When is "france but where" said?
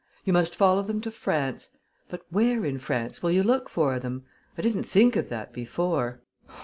1.11-2.65